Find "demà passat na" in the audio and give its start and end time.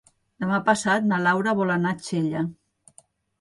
0.45-1.19